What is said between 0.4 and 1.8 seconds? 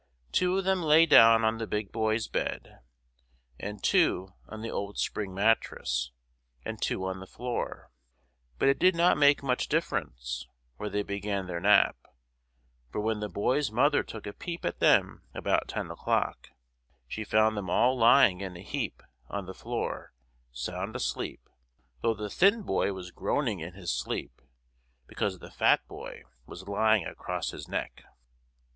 of them lay down on the